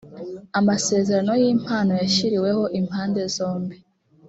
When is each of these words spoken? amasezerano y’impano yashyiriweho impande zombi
amasezerano 0.59 1.31
y’impano 1.41 1.91
yashyiriweho 2.01 2.63
impande 2.79 3.21
zombi 3.35 3.77